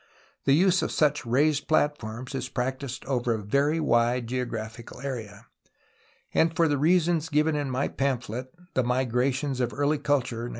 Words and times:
The 0.45 0.53
use 0.55 0.81
of 0.81 0.91
such 0.91 1.27
raised 1.27 1.67
plat 1.67 1.99
forms 1.99 2.33
is 2.33 2.49
practised 2.49 3.05
over 3.05 3.35
a 3.35 3.37
very 3.37 3.79
wide 3.79 4.25
geographical 4.25 4.99
area, 5.01 5.45
and 6.33 6.55
for 6.55 6.67
the 6.67 6.79
reasons 6.79 7.29
given 7.29 7.55
in 7.55 7.69
my 7.69 7.87
pamphlet 7.87 8.51
The 8.73 8.81
3Iigrations 8.83 9.61
of 9.61 9.71
Early 9.71 9.99
Culture 9.99 10.47
(1915). 10.47 10.49